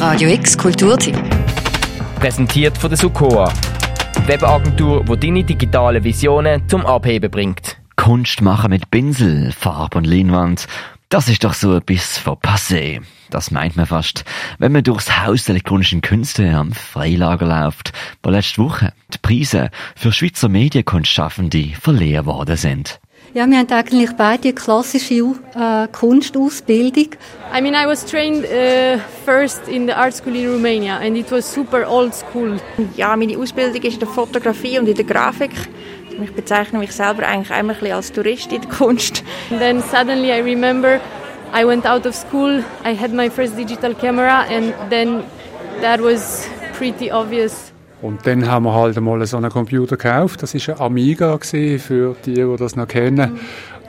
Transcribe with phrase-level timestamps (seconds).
[0.00, 1.14] Radio X Kulturteam.
[2.18, 3.52] Präsentiert von der Sukoa.
[4.24, 7.76] Webagentur, die deine digitalen Visionen zum Abheben bringt.
[7.96, 10.68] Kunst machen mit Pinsel, Farbe und Leinwand.
[11.10, 13.02] Das ist doch so ein bisschen von passé.
[13.28, 14.24] Das meint man fast,
[14.58, 17.92] wenn man durchs Haus der elektronischen Künste am Freilager läuft,
[18.22, 22.99] wo letzte Woche die Preise für Schweizer Medienkunstschaffende verliehen worden sind.
[23.32, 27.10] Ja, wir haben eigentlich beide klassische äh, Kunstausbildung.
[27.56, 31.30] I mean, I was trained uh, first in the art school in Romania and it
[31.30, 32.58] was super old school.
[32.96, 35.52] Ja, meine Ausbildung ist in der Fotografie und in der Grafik.
[36.20, 39.22] Ich bezeichne mich selber eigentlich einmal als Tourist in der Kunst.
[39.52, 41.00] And then suddenly I remember
[41.54, 45.22] I went out of school, I had my first digital camera and then
[45.82, 47.70] that was pretty obvious.
[48.02, 50.42] Und dann haben wir halt einmal so einen Computer gekauft.
[50.42, 53.38] Das war ein Amiga für die, die das noch kennen.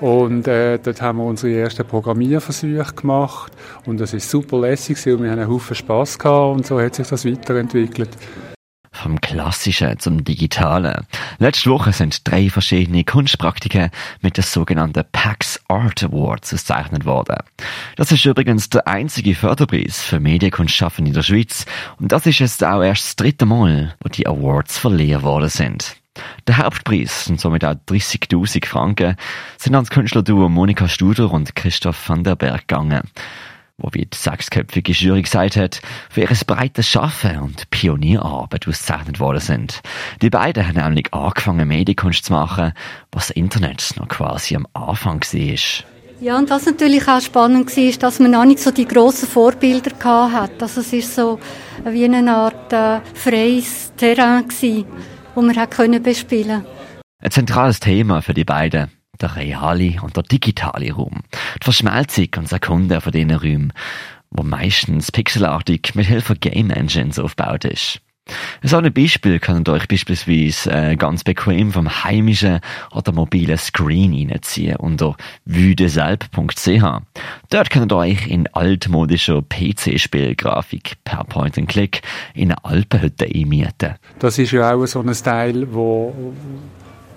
[0.01, 3.53] Und äh, dort haben wir unsere ersten Programmierversuche gemacht.
[3.85, 6.95] Und das ist super lässig und wir haben einen Haufen Spass gehabt und so hat
[6.95, 8.09] sich das weiterentwickelt.
[9.01, 11.07] Vom Klassischen zum Digitalen.
[11.39, 13.89] Letzte Woche sind drei verschiedene Kunstpraktiken
[14.21, 17.37] mit den sogenannten PAX Art Awards ausgezeichnet worden.
[17.95, 21.65] Das ist übrigens der einzige Förderpreis für Medienkunstschaffende in der Schweiz
[21.99, 25.95] und das ist jetzt auch erst das dritte Mal, wo die Awards verliehen worden sind.
[26.45, 29.15] Der Hauptpreis sind somit auch 30.000 Franken,
[29.57, 33.01] sind ans Künstlerduo Monika Studer und Christoph van der Berg gegangen
[33.81, 39.39] wo wie die sechsköpfige Jury gesagt hat, für ihr breites Schaffen und Pionierarbeit ausgezeichnet worden
[39.39, 39.81] sind.
[40.21, 42.73] Die beiden haben nämlich angefangen, Medienkunst zu machen,
[43.11, 45.85] was das Internet noch quasi am Anfang war.
[46.21, 49.27] Ja, und was natürlich auch spannend war, ist, dass man noch nicht so die grossen
[49.27, 50.61] Vorbilder hatte.
[50.61, 51.39] Also es ist so
[51.83, 54.85] wie eine Art äh, freies Terrain gewesen,
[55.33, 56.63] wo man hat können bespielen.
[57.19, 58.91] Ein zentrales Thema für die beiden
[59.21, 61.21] der reale und der digitale Raum.
[61.61, 63.73] Die Verschmelzung und Sekunden von diesen Räumen,
[64.31, 68.01] wo meistens pixelartig mit Hilfe Game Engines aufgebaut ist.
[68.63, 72.59] So ein Beispiel könnt ihr euch beispielsweise äh, ganz bequem vom heimischen
[72.91, 76.83] oder mobilen Screen reinziehen unter wüdeselb.ch.
[77.49, 82.01] Dort könnt ihr euch in altmodischer PC-Spielgrafik per Point-and-Click
[82.33, 83.95] in eine Alpenhütte einmieten.
[84.19, 86.33] Das ist ja auch so ein Style, wo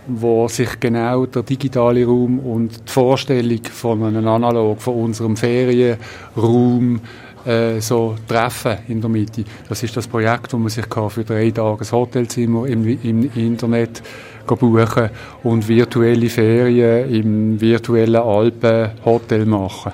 [0.07, 7.01] wo sich genau der digitale Raum und die Vorstellung von einem Analog, von unserem Ferienraum
[7.45, 9.45] äh, so treffen in der Mitte.
[9.69, 14.03] Das ist das Projekt, wo man sich für drei Tage ein Hotelzimmer im, im Internet
[14.47, 15.11] buchen
[15.43, 19.93] und virtuelle Ferien im virtuellen Alpenhotel machen.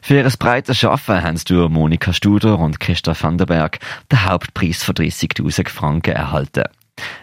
[0.00, 3.78] Für ihr breites Arbeiten haben du Monika Studer und Christoph van der Berg
[4.12, 6.64] den Hauptpreis von 30.000 Franken erhalten.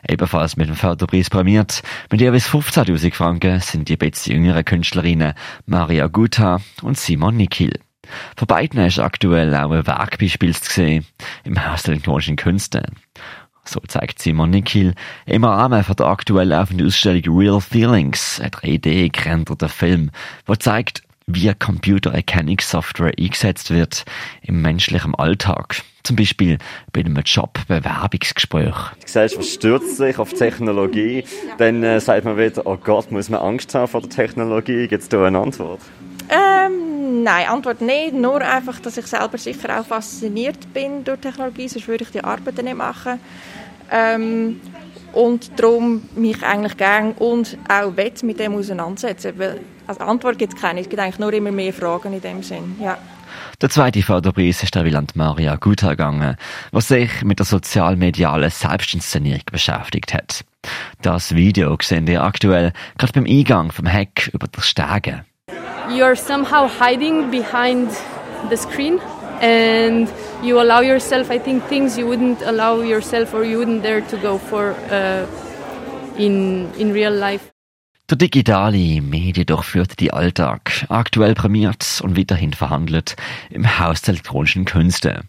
[0.07, 1.81] Ebenfalls mit dem Förderpreis prämiert.
[2.11, 5.33] Mit jeweils 15.000 Franken sind die etwas jüngeren Künstlerinnen
[5.65, 7.79] Maria Guta und Simon Nikil.
[8.35, 11.05] Von beiden ist aktuell auch ein Werkbeispiel zu sehen
[11.43, 12.83] im Haus der elektronischen Künste.
[13.63, 14.95] So zeigt Simon Nikil
[15.25, 20.09] im Rahmen von der aktuell laufenden Ausstellung Real Feelings, ein 3D-gerenderter Film,
[20.47, 21.03] der zeigt,
[21.33, 24.05] wie Computererkennungssoftware eingesetzt wird
[24.41, 25.81] im menschlichen Alltag.
[26.03, 26.57] Zum Beispiel
[26.93, 28.75] bei einem Jobbewerbungsgespräch.
[28.99, 31.23] Die Gesellschaft stürzt sich auf Technologie.
[31.57, 34.87] Dann äh, sagt man wieder, oh Gott, muss man Angst haben vor der Technologie?
[34.87, 35.81] Gibt es da eine Antwort?
[36.29, 38.13] Ähm, nein, Antwort nicht.
[38.13, 42.23] Nur einfach, dass ich selber sicher auch fasziniert bin durch Technologie, sonst würde ich die
[42.23, 43.19] Arbeit nicht machen.
[43.91, 44.61] Ähm,
[45.13, 49.33] und darum mich eigentlich gern und auch wett mit dem auseinandersetzen.
[49.37, 52.43] Weil als Antwort gibt es keine, es gibt eigentlich nur immer mehr Fragen in dem
[52.43, 52.75] Sinn.
[52.79, 52.97] Ja.
[53.61, 56.35] Der zweite Förderpreis ist der an Maria Guter gegangen,
[56.71, 60.43] was sich mit der sozialmedialen Selbstinszenierung beschäftigt hat.
[61.01, 65.25] Das Video sehen wir aktuell gerade beim Eingang vom Heck über das Stege.
[65.89, 67.91] You're somehow hiding behind
[68.49, 68.99] the screen
[69.41, 70.07] and
[70.43, 74.17] you allow yourself, I think, things you wouldn't allow yourself or you wouldn't dare to
[74.17, 75.25] go for uh,
[76.17, 77.51] in, in real life.
[78.09, 83.15] Der digitale Medien durchführt die Alltag, aktuell prämiert und weiterhin verhandelt
[83.49, 85.21] im Haus der elektronischen Künste.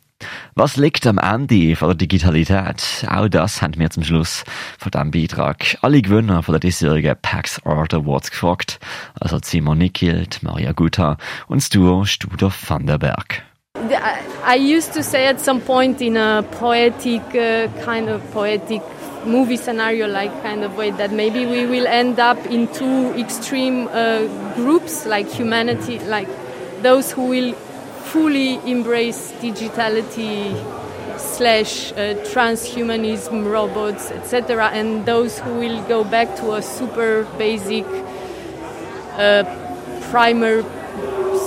[0.55, 3.07] Was liegt am Ende von der Digitalität?
[3.09, 4.45] Auch das haben wir zum Schluss
[4.78, 8.81] von diesem Beitrag alle Gewinner von der diesjährigen PAX Art Awards gefragt.
[9.21, 13.45] Also Simon Nikilt, Maria Guta und das Duo Studer van der Berg.
[13.74, 18.83] I used to say at some point in a poetic, uh, kind of poetic
[19.24, 23.89] movie scenario like kind of way that maybe we will end up in two extreme
[23.89, 24.27] uh,
[24.57, 26.28] groups like humanity like
[26.83, 27.54] those who will
[28.13, 30.53] fully embrace digitality
[31.19, 37.86] slash uh, transhumanism robots etc and those who will go back to a super basic
[39.16, 39.45] uh,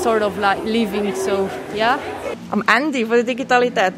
[0.05, 1.97] sort of like living so yeah.
[2.51, 3.93] Am Ende von der Digitalität.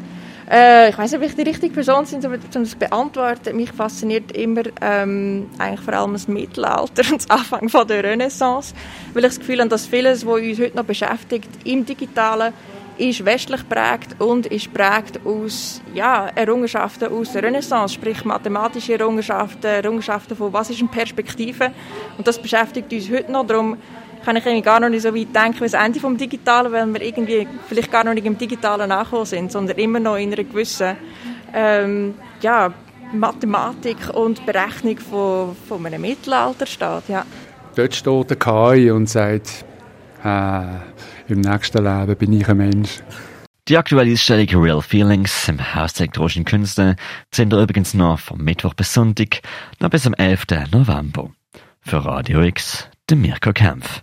[0.50, 3.54] Äh, ich weiß nicht, ob ich die richtige Person bin, um das zu beantworten.
[3.54, 8.74] Mich fasziniert immer ähm, eigentlich vor allem das Mittelalter und das Anfang von der Renaissance,
[9.12, 12.54] weil ich das Gefühl habe, dass vieles, was uns heute noch beschäftigt, im Digitalen,
[12.96, 19.66] ist westlich prägt und ist prägt aus ja, Errungenschaften aus der Renaissance, sprich mathematische Errungenschaften,
[19.66, 21.70] Errungenschaften von was ist eine Perspektive?
[22.16, 23.76] Und das beschäftigt uns heute noch, darum
[24.24, 26.92] kann ich irgendwie gar noch nicht so weit denken wie das Ende vom Digitalen, weil
[26.92, 30.44] wir irgendwie vielleicht gar noch nicht im Digitalen nachgekommen sind, sondern immer noch in einer
[30.44, 30.96] gewissen
[31.54, 32.72] ähm, ja,
[33.12, 37.08] Mathematik und Berechnung von, von einem Mittelalter steht.
[37.08, 37.24] Ja.
[37.74, 39.64] Dort steht der KI und sagt,
[40.24, 40.62] äh,
[41.28, 43.00] im nächsten Leben bin ich ein Mensch.
[43.68, 46.96] Die aktuelle Ausstellung Real Feelings im Haus der elektronischen Künste
[47.30, 49.42] sind übrigens noch vom Mittwoch bis Sonntag
[49.78, 50.46] noch bis am 11.
[50.72, 51.30] November.
[51.82, 54.02] Für Radio X, der Mirko Kempf.